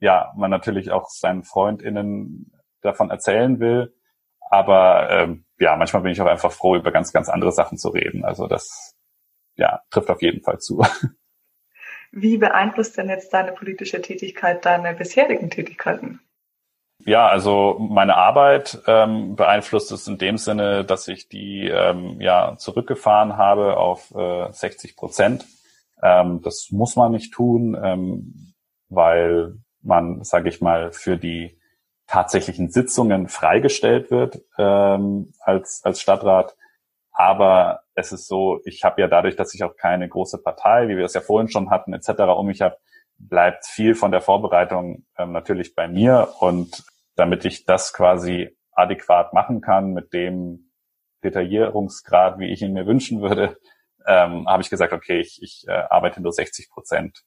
[0.00, 3.94] ja, man natürlich auch seinen FreundInnen davon erzählen will.
[4.40, 7.88] Aber ähm, ja, manchmal bin ich auch einfach froh, über ganz, ganz andere Sachen zu
[7.88, 8.24] reden.
[8.24, 8.94] Also das
[9.56, 10.82] ja, trifft auf jeden Fall zu.
[12.12, 16.20] Wie beeinflusst denn jetzt deine politische Tätigkeit deine bisherigen Tätigkeiten?
[16.98, 22.56] Ja, also meine Arbeit ähm, beeinflusst es in dem Sinne, dass ich die ähm, ja
[22.56, 25.44] zurückgefahren habe auf äh, 60 Prozent.
[26.02, 28.54] Ähm, das muss man nicht tun, ähm,
[28.88, 31.58] weil man, sage ich mal, für die
[32.06, 36.56] tatsächlichen Sitzungen freigestellt wird ähm, als als Stadtrat.
[37.12, 40.96] Aber es ist so, ich habe ja dadurch, dass ich auch keine große Partei, wie
[40.96, 42.10] wir es ja vorhin schon hatten, etc.
[42.36, 42.76] um mich habe,
[43.18, 46.84] bleibt viel von der Vorbereitung ähm, natürlich bei mir und
[47.16, 50.72] damit ich das quasi adäquat machen kann mit dem
[51.22, 53.56] Detaillierungsgrad, wie ich ihn mir wünschen würde,
[54.06, 57.22] ähm, habe ich gesagt, okay, ich, ich äh, arbeite nur 60 Prozent.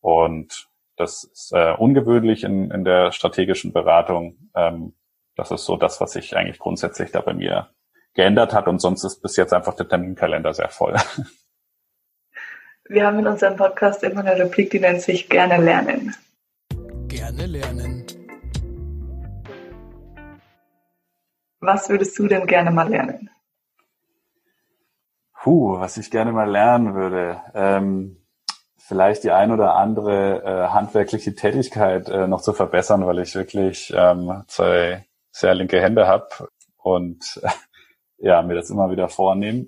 [0.00, 4.50] Und das ist äh, ungewöhnlich in, in der strategischen Beratung.
[4.54, 4.96] Ähm,
[5.34, 7.70] das ist so das, was sich eigentlich grundsätzlich da bei mir
[8.14, 8.66] geändert hat.
[8.66, 10.96] Und sonst ist bis jetzt einfach der Terminkalender sehr voll.
[12.88, 16.14] Wir haben in unserem Podcast immer eine Replik, die nennt sich gerne lernen.
[17.08, 18.06] Gerne lernen.
[21.58, 23.28] Was würdest du denn gerne mal lernen?
[25.32, 27.40] Puh, was ich gerne mal lernen würde.
[27.54, 28.24] Ähm,
[28.76, 33.92] vielleicht die ein oder andere äh, handwerkliche Tätigkeit äh, noch zu verbessern, weil ich wirklich
[33.96, 36.28] ähm, zwei sehr linke Hände habe
[36.76, 37.48] und äh,
[38.18, 39.66] ja, mir das immer wieder vornehme.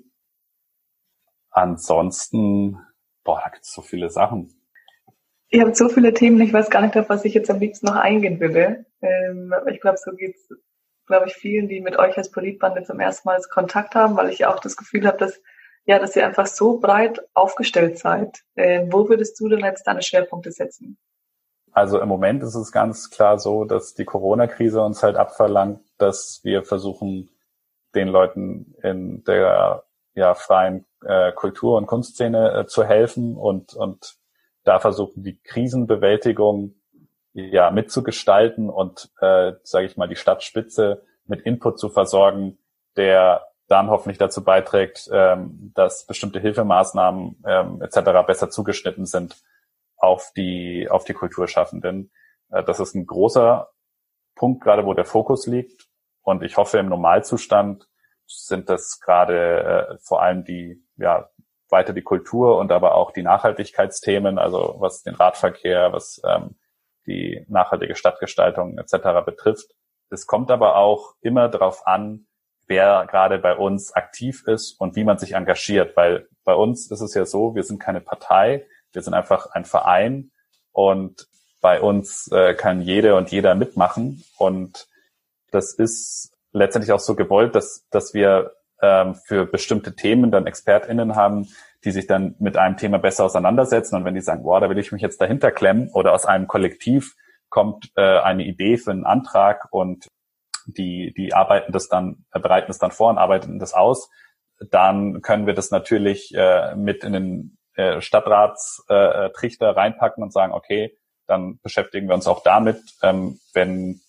[1.51, 2.77] Ansonsten,
[3.23, 4.53] boah, da gibt es so viele Sachen.
[5.49, 7.87] Ihr habt so viele Themen, ich weiß gar nicht, auf was ich jetzt am liebsten
[7.87, 8.85] noch eingehen würde.
[9.01, 10.47] Ähm, ich glaube, so geht's,
[11.07, 14.45] glaube ich, vielen, die mit euch als Politbande zum ersten Mal Kontakt haben, weil ich
[14.45, 15.41] auch das Gefühl habe, dass
[15.89, 18.43] ja, dass ihr einfach so breit aufgestellt seid.
[18.53, 20.99] Äh, wo würdest du denn jetzt deine Schwerpunkte setzen?
[21.71, 26.41] Also im Moment ist es ganz klar so, dass die Corona-Krise uns halt abverlangt, dass
[26.43, 27.31] wir versuchen,
[27.95, 29.83] den Leuten in der
[30.19, 34.15] ja, freien äh, Kultur- und Kunstszene äh, zu helfen und, und
[34.63, 36.75] da versuchen, die Krisenbewältigung
[37.33, 42.57] ja mitzugestalten und, äh, sage ich mal, die Stadtspitze mit Input zu versorgen,
[42.97, 48.25] der dann hoffentlich dazu beiträgt, ähm, dass bestimmte Hilfemaßnahmen ähm, etc.
[48.25, 49.37] besser zugeschnitten sind
[49.95, 52.11] auf die auf die Kulturschaffenden.
[52.49, 53.69] Äh, das ist ein großer
[54.35, 55.87] Punkt, gerade wo der Fokus liegt.
[56.21, 57.87] Und ich hoffe, im Normalzustand
[58.29, 61.29] sind das gerade äh, vor allem die ja
[61.69, 66.55] weiter die Kultur und aber auch die Nachhaltigkeitsthemen, also was den Radverkehr, was ähm,
[67.05, 69.25] die nachhaltige Stadtgestaltung etc.
[69.25, 69.75] betrifft.
[70.09, 72.27] Es kommt aber auch immer darauf an,
[72.65, 77.01] wer gerade bei uns aktiv ist und wie man sich engagiert, weil bei uns ist
[77.01, 80.31] es ja so, wir sind keine Partei, wir sind einfach ein Verein
[80.71, 81.27] und
[81.61, 84.87] bei uns äh, kann jede und jeder mitmachen und
[85.51, 91.15] das ist letztendlich auch so gewollt, dass, dass wir ähm, für bestimmte Themen dann ExpertInnen
[91.15, 91.47] haben,
[91.83, 93.95] die sich dann mit einem Thema besser auseinandersetzen.
[93.95, 96.47] Und wenn die sagen, boah, da will ich mich jetzt dahinter klemmen oder aus einem
[96.47, 97.15] Kollektiv
[97.49, 100.07] kommt äh, eine Idee für einen Antrag und
[100.65, 104.09] die, die arbeiten das dann, äh, bereiten das dann vor und arbeiten das aus,
[104.69, 110.53] dann können wir das natürlich äh, mit in den äh, Stadtratstrichter äh, reinpacken und sagen,
[110.53, 114.01] okay, dann beschäftigen wir uns auch damit, ähm, wenn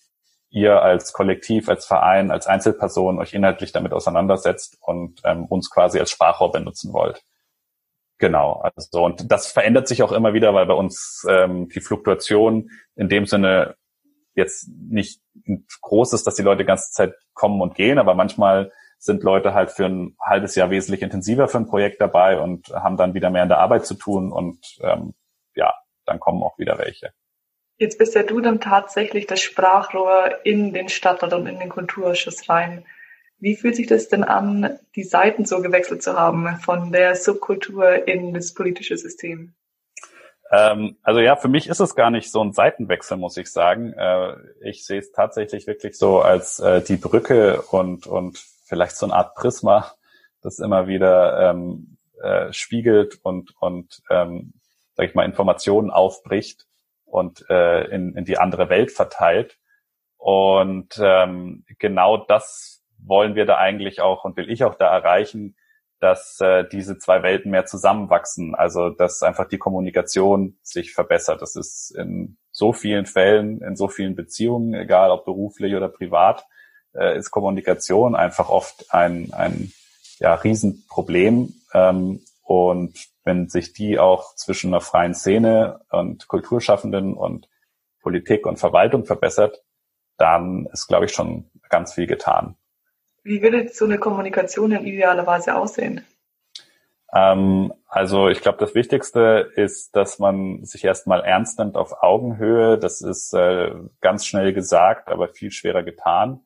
[0.51, 5.99] ihr als Kollektiv, als Verein, als Einzelperson euch inhaltlich damit auseinandersetzt und ähm, uns quasi
[5.99, 7.23] als Sprachrohr benutzen wollt.
[8.19, 12.69] Genau, also und das verändert sich auch immer wieder, weil bei uns ähm, die Fluktuation
[12.95, 13.75] in dem Sinne
[14.35, 15.21] jetzt nicht
[15.81, 19.55] groß ist, dass die Leute die ganze Zeit kommen und gehen, aber manchmal sind Leute
[19.55, 23.31] halt für ein halbes Jahr wesentlich intensiver für ein Projekt dabei und haben dann wieder
[23.31, 25.15] mehr in der Arbeit zu tun und ähm,
[25.55, 25.73] ja,
[26.05, 27.11] dann kommen auch wieder welche.
[27.81, 32.47] Jetzt bist ja du dann tatsächlich das Sprachrohr in den Stadtrat und in den Kulturausschuss
[32.47, 32.85] rein.
[33.39, 38.07] Wie fühlt sich das denn an, die Seiten so gewechselt zu haben von der Subkultur
[38.07, 39.55] in das politische System?
[40.51, 43.93] Ähm, also ja, für mich ist es gar nicht so ein Seitenwechsel, muss ich sagen.
[43.93, 49.07] Äh, ich sehe es tatsächlich wirklich so als äh, die Brücke und, und vielleicht so
[49.07, 49.91] eine Art Prisma,
[50.43, 54.53] das immer wieder ähm, äh, spiegelt und, und ähm,
[54.93, 56.67] sag ich mal, Informationen aufbricht
[57.11, 59.57] und äh, in, in die andere Welt verteilt.
[60.17, 65.55] Und ähm, genau das wollen wir da eigentlich auch und will ich auch da erreichen,
[65.99, 68.55] dass äh, diese zwei Welten mehr zusammenwachsen.
[68.55, 71.41] Also dass einfach die Kommunikation sich verbessert.
[71.41, 76.45] Das ist in so vielen Fällen, in so vielen Beziehungen, egal ob beruflich oder privat,
[76.93, 79.71] äh, ist Kommunikation einfach oft ein, ein
[80.19, 81.53] ja, Riesenproblem.
[81.73, 82.21] Ähm,
[82.51, 87.47] und wenn sich die auch zwischen einer freien Szene und Kulturschaffenden und
[88.01, 89.63] Politik und Verwaltung verbessert,
[90.17, 92.57] dann ist, glaube ich, schon ganz viel getan.
[93.23, 96.05] Wie würde so eine Kommunikation in idealer Weise aussehen?
[97.13, 102.77] Ähm, also ich glaube, das Wichtigste ist, dass man sich erstmal ernst nimmt auf Augenhöhe.
[102.77, 106.41] Das ist äh, ganz schnell gesagt, aber viel schwerer getan.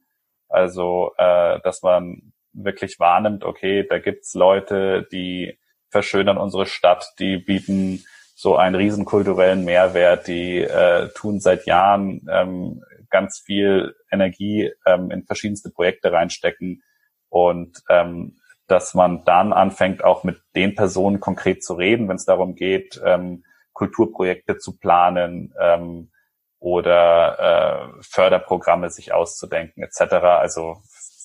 [0.50, 5.58] Also, äh, dass man wirklich wahrnimmt, okay, da gibt's Leute, die
[5.96, 8.04] verschönern unsere Stadt, die bieten
[8.36, 15.10] so einen riesen kulturellen Mehrwert, die äh, tun seit Jahren ähm, ganz viel Energie ähm,
[15.10, 16.84] in verschiedenste Projekte reinstecken.
[17.30, 18.36] Und ähm,
[18.68, 23.00] dass man dann anfängt, auch mit den Personen konkret zu reden, wenn es darum geht,
[23.06, 26.12] ähm, Kulturprojekte zu planen ähm,
[26.60, 30.14] oder äh, Förderprogramme sich auszudenken etc.
[30.42, 30.82] Also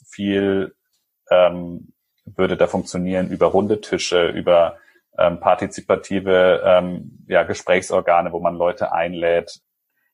[0.08, 0.76] viel
[1.28, 1.92] ähm,
[2.36, 4.78] würde da funktionieren über runde Tische, über
[5.18, 9.60] ähm, partizipative ähm, ja, Gesprächsorgane, wo man Leute einlädt,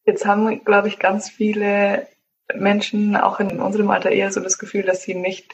[0.07, 2.07] Jetzt haben, glaube ich, ganz viele
[2.55, 5.52] Menschen auch in unserem Alter eher so das Gefühl, dass sie nicht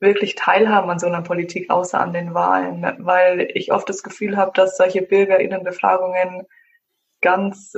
[0.00, 4.36] wirklich teilhaben an so einer Politik, außer an den Wahlen, weil ich oft das Gefühl
[4.36, 6.42] habe, dass solche Bürgerinnenbefragungen
[7.20, 7.74] ganz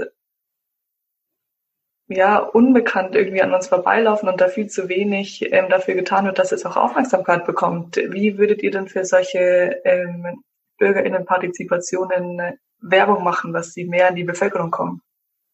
[2.09, 6.39] ja unbekannt irgendwie an uns vorbeilaufen und da viel zu wenig ähm, dafür getan wird,
[6.39, 7.97] dass es auch Aufmerksamkeit bekommt.
[7.97, 10.43] Wie würdet ihr denn für solche ähm,
[10.79, 15.01] Bürgerinnenpartizipationen Werbung machen, dass sie mehr in die Bevölkerung kommen?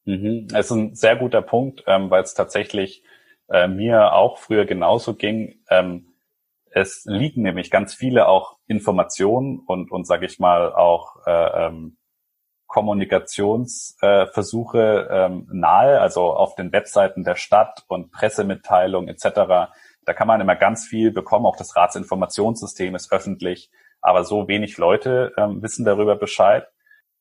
[0.04, 0.48] Mhm.
[0.52, 3.02] Es ist ein sehr guter Punkt, ähm, weil es tatsächlich
[3.48, 5.60] äh, mir auch früher genauso ging.
[5.70, 6.08] Ähm,
[6.70, 11.96] es liegen nämlich ganz viele auch Informationen und, und sage ich mal, auch äh, ähm,
[12.72, 19.70] Kommunikationsversuche äh, ähm, nahe, also auf den Webseiten der Stadt und Pressemitteilungen etc.
[20.06, 21.44] Da kann man immer ganz viel bekommen.
[21.44, 26.66] Auch das Ratsinformationssystem ist öffentlich, aber so wenig Leute ähm, wissen darüber Bescheid.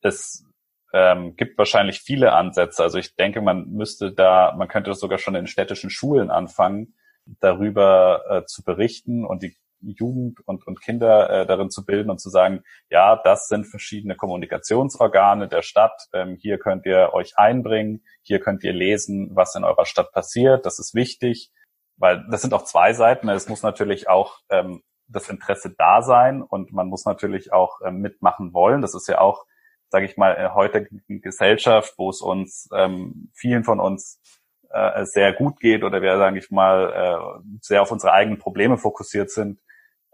[0.01, 0.45] Es
[0.93, 2.81] ähm, gibt wahrscheinlich viele Ansätze.
[2.81, 6.95] Also ich denke, man müsste da, man könnte das sogar schon in städtischen Schulen anfangen,
[7.41, 12.19] darüber äh, zu berichten und die Jugend und, und Kinder äh, darin zu bilden und
[12.19, 16.07] zu sagen, ja, das sind verschiedene Kommunikationsorgane der Stadt.
[16.13, 20.65] Ähm, hier könnt ihr euch einbringen, hier könnt ihr lesen, was in eurer Stadt passiert.
[20.65, 21.51] Das ist wichtig,
[21.97, 23.29] weil das sind auch zwei Seiten.
[23.29, 27.99] Es muss natürlich auch ähm, das Interesse da sein und man muss natürlich auch ähm,
[27.99, 28.81] mitmachen wollen.
[28.81, 29.45] Das ist ja auch,
[29.89, 34.21] sage ich mal, in heutigen Gesellschaft, wo es uns ähm, vielen von uns
[34.69, 38.77] äh, sehr gut geht oder wir, sage ich mal, äh, sehr auf unsere eigenen Probleme
[38.77, 39.59] fokussiert sind,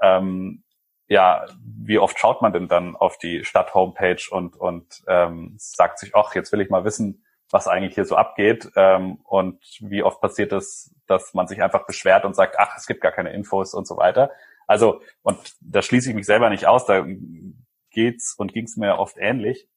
[0.02, 0.64] ähm,
[1.08, 6.16] ja, wie oft schaut man denn dann auf die Stadt-Homepage und, und ähm, sagt sich,
[6.16, 8.70] ach, jetzt will ich mal wissen, was eigentlich hier so abgeht.
[8.76, 12.88] Ähm, und wie oft passiert es, dass man sich einfach beschwert und sagt, ach, es
[12.88, 14.32] gibt gar keine Infos und so weiter.
[14.68, 17.06] Also, und da schließe ich mich selber nicht aus, da
[17.90, 19.70] geht's und ging's mir oft ähnlich.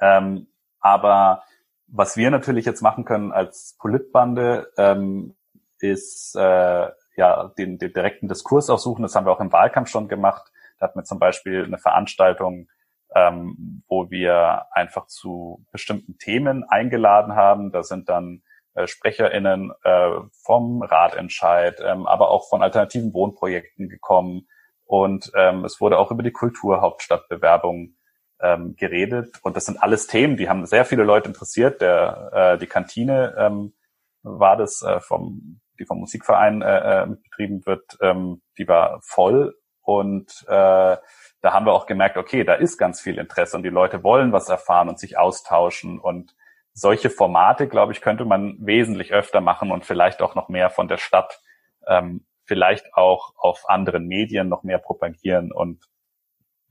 [0.00, 1.42] Ähm, aber
[1.86, 5.36] was wir natürlich jetzt machen können als Politbande, ähm,
[5.78, 9.02] ist äh, ja den, den direkten Diskurs aussuchen.
[9.02, 10.50] Das haben wir auch im Wahlkampf schon gemacht.
[10.78, 12.68] Da hatten wir zum Beispiel eine Veranstaltung,
[13.14, 17.70] ähm, wo wir einfach zu bestimmten Themen eingeladen haben.
[17.70, 18.42] Da sind dann
[18.74, 24.48] äh, SprecherInnen äh, vom Ratentscheid, ähm, aber auch von alternativen Wohnprojekten gekommen.
[24.84, 27.94] Und ähm, es wurde auch über die Kulturhauptstadtbewerbung
[28.40, 29.38] ähm, geredet.
[29.42, 31.80] Und das sind alles Themen, die haben sehr viele Leute interessiert.
[31.80, 33.74] Der, äh, die Kantine ähm,
[34.22, 39.54] war das äh, vom, die vom Musikverein äh, äh, betrieben wird, ähm, die war voll.
[39.82, 40.96] Und äh,
[41.44, 44.32] da haben wir auch gemerkt, okay, da ist ganz viel Interesse und die Leute wollen
[44.32, 45.98] was erfahren und sich austauschen.
[45.98, 46.34] Und
[46.72, 50.88] solche Formate, glaube ich, könnte man wesentlich öfter machen und vielleicht auch noch mehr von
[50.88, 51.40] der Stadt,
[51.86, 55.84] ähm, vielleicht auch auf anderen Medien noch mehr propagieren und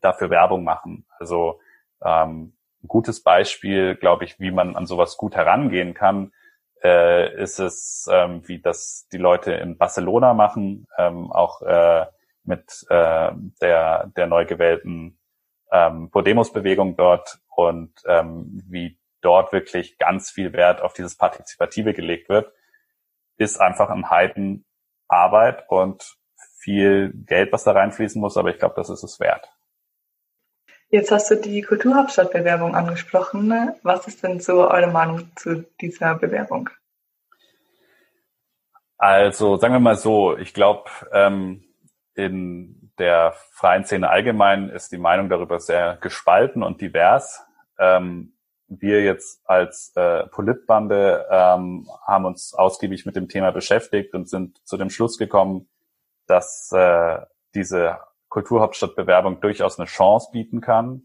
[0.02, 1.06] dafür Werbung machen.
[1.20, 1.60] Also
[2.04, 6.34] ähm, ein gutes Beispiel, glaube ich, wie man an sowas gut herangehen kann,
[6.84, 12.06] äh, ist es, ähm, wie das die Leute in Barcelona machen, ähm, auch äh,
[12.43, 15.17] mit äh, der, der neu gewählten
[15.72, 22.28] ähm, Podemos-Bewegung dort und ähm, wie dort wirklich ganz viel Wert auf dieses Partizipative gelegt
[22.28, 22.52] wird,
[23.38, 24.65] ist einfach im Heiden
[25.08, 26.17] Arbeit und
[26.58, 29.53] viel Geld, was da reinfließen muss, aber ich glaube, das ist es wert.
[30.94, 33.52] Jetzt hast du die Kulturhauptstadtbewerbung angesprochen.
[33.82, 36.70] Was ist denn so eure Meinung zu dieser Bewerbung?
[39.00, 41.64] Also sagen wir mal so, ich glaube, ähm,
[42.14, 47.42] in der freien Szene allgemein ist die Meinung darüber sehr gespalten und divers.
[47.80, 48.34] Ähm,
[48.68, 54.60] wir jetzt als äh, Politbande ähm, haben uns ausgiebig mit dem Thema beschäftigt und sind
[54.64, 55.68] zu dem Schluss gekommen,
[56.28, 57.18] dass äh,
[57.56, 57.98] diese
[58.34, 61.04] Kulturhauptstadtbewerbung durchaus eine Chance bieten kann.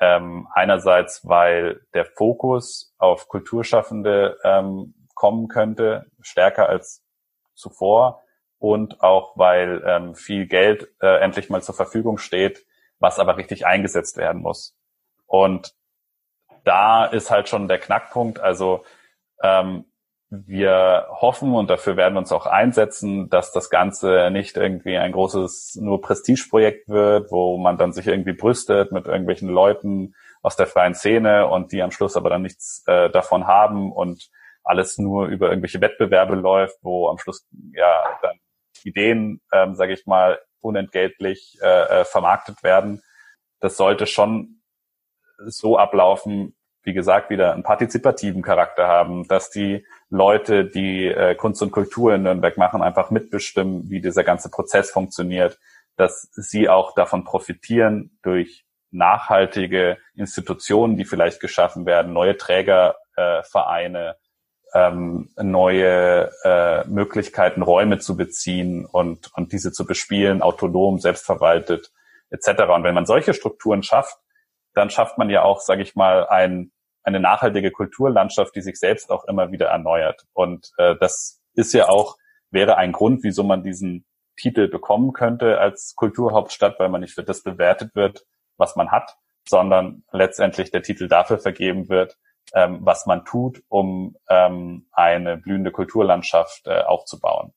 [0.00, 7.04] Ähm, einerseits, weil der Fokus auf Kulturschaffende ähm, kommen könnte, stärker als
[7.54, 8.22] zuvor
[8.58, 12.64] und auch, weil ähm, viel Geld äh, endlich mal zur Verfügung steht,
[13.00, 14.76] was aber richtig eingesetzt werden muss.
[15.26, 15.74] Und
[16.62, 18.38] da ist halt schon der Knackpunkt.
[18.38, 18.84] Also
[19.42, 19.86] ähm,
[20.46, 25.12] wir hoffen und dafür werden wir uns auch einsetzen, dass das Ganze nicht irgendwie ein
[25.12, 30.66] großes nur Prestigeprojekt wird, wo man dann sich irgendwie brüstet mit irgendwelchen Leuten aus der
[30.66, 34.30] freien Szene und die am Schluss aber dann nichts äh, davon haben und
[34.62, 38.38] alles nur über irgendwelche Wettbewerbe läuft, wo am Schluss ja dann
[38.82, 43.02] Ideen, ähm, sage ich mal, unentgeltlich äh, äh, vermarktet werden.
[43.60, 44.62] Das sollte schon
[45.38, 51.62] so ablaufen, wie gesagt, wieder einen partizipativen Charakter haben, dass die Leute, die äh, Kunst
[51.62, 55.58] und Kultur in Nürnberg machen, einfach mitbestimmen, wie dieser ganze Prozess funktioniert,
[55.96, 64.14] dass sie auch davon profitieren durch nachhaltige Institutionen, die vielleicht geschaffen werden, neue Trägervereine, äh,
[64.74, 71.92] ähm, neue äh, Möglichkeiten, Räume zu beziehen und, und diese zu bespielen, autonom, selbstverwaltet
[72.30, 72.64] etc.
[72.74, 74.16] Und wenn man solche Strukturen schafft,
[74.74, 76.72] dann schafft man ja auch, sage ich mal, ein,
[77.04, 80.24] eine nachhaltige Kulturlandschaft, die sich selbst auch immer wieder erneuert.
[80.32, 82.16] Und äh, das ist ja auch,
[82.50, 87.22] wäre ein Grund, wieso man diesen Titel bekommen könnte als Kulturhauptstadt, weil man nicht für
[87.22, 88.24] das bewertet wird,
[88.56, 89.16] was man hat,
[89.48, 92.18] sondern letztendlich der Titel dafür vergeben wird,
[92.52, 97.52] ähm, was man tut, um ähm, eine blühende Kulturlandschaft äh, aufzubauen.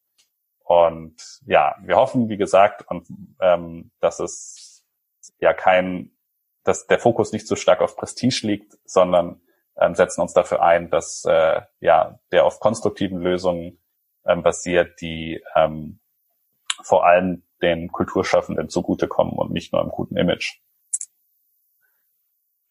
[0.63, 3.07] Und ja, wir hoffen, wie gesagt, und
[3.39, 4.85] ähm, dass es
[5.39, 6.11] ja kein,
[6.67, 9.39] dass der Fokus nicht so stark auf Prestige liegt, sondern
[9.79, 13.79] ähm, setzen uns dafür ein, dass äh, ja der auf konstruktiven Lösungen
[14.25, 15.99] ähm, basiert, die ähm,
[16.83, 20.59] vor allem den Kulturschaffenden zugutekommen und nicht nur im guten Image.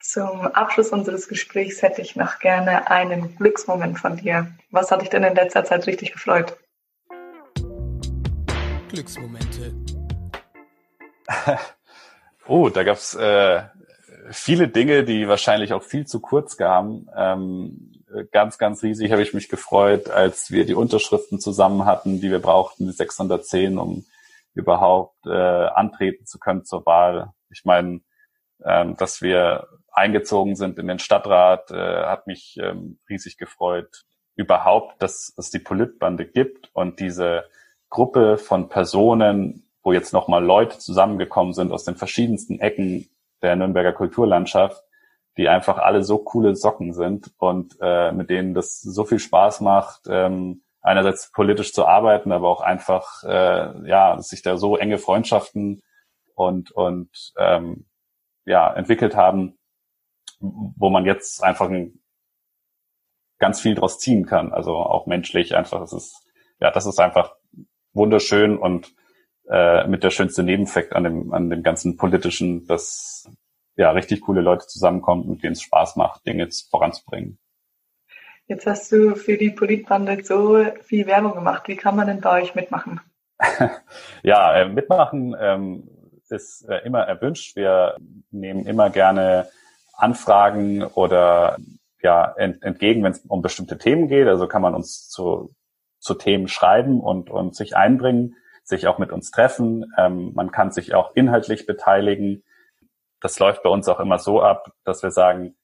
[0.00, 4.52] Zum Abschluss unseres Gesprächs hätte ich noch gerne einen Glücksmoment von dir.
[4.70, 6.56] Was hat dich denn in letzter Zeit richtig gefreut?
[8.88, 9.74] Glücksmomente.
[12.46, 13.62] oh, da gab's äh,
[14.30, 17.08] viele Dinge, die wahrscheinlich auch viel zu kurz kamen.
[17.16, 17.92] Ähm,
[18.30, 22.40] ganz, ganz riesig habe ich mich gefreut, als wir die Unterschriften zusammen hatten, die wir
[22.40, 24.04] brauchten, die 610, um
[24.54, 27.32] überhaupt äh, antreten zu können zur Wahl.
[27.50, 28.00] Ich meine,
[28.64, 34.04] ähm, dass wir eingezogen sind in den Stadtrat, äh, hat mich ähm, riesig gefreut.
[34.34, 37.44] Überhaupt, dass es die Politbande gibt und diese
[37.88, 43.08] Gruppe von Personen, wo jetzt nochmal Leute zusammengekommen sind aus den verschiedensten Ecken
[43.42, 44.82] der Nürnberger Kulturlandschaft,
[45.36, 49.60] die einfach alle so coole Socken sind und äh, mit denen das so viel Spaß
[49.60, 54.98] macht, ähm, einerseits politisch zu arbeiten, aber auch einfach äh, ja sich da so enge
[54.98, 55.82] Freundschaften
[56.34, 57.86] und und ähm,
[58.44, 59.58] ja entwickelt haben,
[60.40, 62.00] wo man jetzt einfach ein,
[63.38, 64.52] ganz viel draus ziehen kann.
[64.52, 65.82] Also auch menschlich einfach.
[65.82, 66.26] Es ist
[66.60, 67.34] ja das ist einfach
[67.92, 68.94] wunderschön und
[69.48, 73.28] äh, mit der schönste Nebeneffekt an dem an dem ganzen politischen, dass
[73.76, 77.38] ja, richtig coole Leute zusammenkommen, mit denen es Spaß macht, Dinge voranzubringen.
[78.46, 81.68] Jetzt hast du für die Politbande so viel Werbung gemacht.
[81.68, 83.00] Wie kann man denn bei euch mitmachen?
[84.22, 85.88] ja, äh, mitmachen ähm,
[86.28, 87.56] ist äh, immer erwünscht.
[87.56, 87.96] Wir
[88.30, 89.48] nehmen immer gerne
[89.94, 91.58] Anfragen oder
[92.02, 94.28] ja ent, entgegen, wenn es um bestimmte Themen geht.
[94.28, 95.54] Also kann man uns zu,
[95.98, 98.36] zu Themen schreiben und, und sich einbringen,
[98.66, 99.92] sich auch mit uns treffen.
[99.96, 102.42] Ähm, man kann sich auch inhaltlich beteiligen
[103.20, 105.56] das läuft bei uns auch immer so ab, dass wir sagen,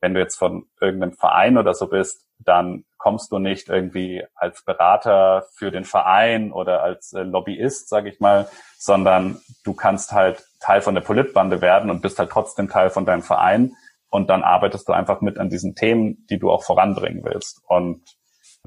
[0.00, 4.64] wenn du jetzt von irgendeinem Verein oder so bist, dann kommst du nicht irgendwie als
[4.64, 8.48] Berater für den Verein oder als äh, Lobbyist, sage ich mal,
[8.78, 13.04] sondern du kannst halt Teil von der Politbande werden und bist halt trotzdem Teil von
[13.04, 13.74] deinem Verein
[14.08, 17.62] und dann arbeitest du einfach mit an diesen Themen, die du auch voranbringen willst.
[17.66, 18.02] Und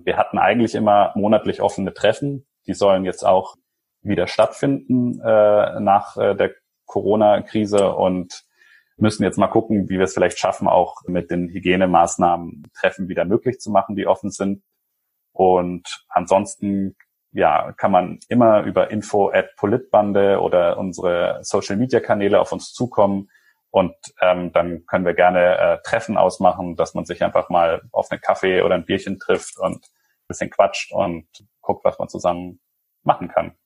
[0.03, 3.55] wir hatten eigentlich immer monatlich offene Treffen, die sollen jetzt auch
[4.03, 6.53] wieder stattfinden äh, nach äh, der
[6.85, 8.43] Corona-Krise und
[8.97, 13.25] müssen jetzt mal gucken, wie wir es vielleicht schaffen, auch mit den Hygienemaßnahmen Treffen wieder
[13.25, 14.63] möglich zu machen, die offen sind.
[15.31, 16.95] Und ansonsten
[17.31, 22.73] ja, kann man immer über info at Politbande oder unsere Social Media Kanäle auf uns
[22.73, 23.29] zukommen.
[23.71, 28.11] Und ähm, dann können wir gerne äh, Treffen ausmachen, dass man sich einfach mal auf
[28.11, 31.25] einen Kaffee oder ein Bierchen trifft und ein bisschen quatscht und
[31.61, 32.59] guckt, was man zusammen
[33.01, 33.57] machen kann.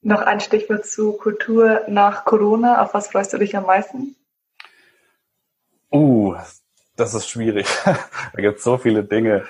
[0.00, 2.82] Noch ein Stichwort zu Kultur nach Corona.
[2.82, 4.14] Auf was freust du dich am meisten?
[5.90, 6.36] Uh,
[6.96, 7.66] das ist schwierig.
[7.84, 9.46] da gibt es so viele Dinge.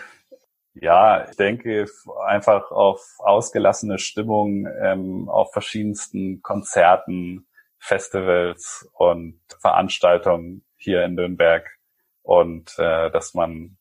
[0.72, 1.86] Ja, ich denke
[2.24, 7.46] einfach auf ausgelassene Stimmung, ähm, auf verschiedensten Konzerten,
[7.78, 11.68] Festivals und Veranstaltungen hier in Nürnberg
[12.22, 13.76] und äh, dass man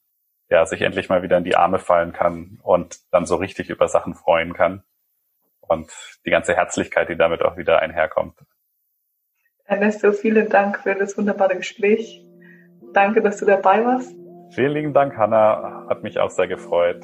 [0.49, 3.87] ja sich endlich mal wieder in die Arme fallen kann und dann so richtig über
[3.87, 4.83] Sachen freuen kann
[5.69, 5.91] und
[6.25, 8.37] die ganze Herzlichkeit, die damit auch wieder einherkommt.
[9.65, 12.23] Ernesto, vielen Dank für das wunderbare Gespräch.
[12.93, 14.15] Danke, dass du dabei warst.
[14.51, 15.85] Vielen lieben Dank, Hanna.
[15.89, 17.03] Hat mich auch sehr gefreut.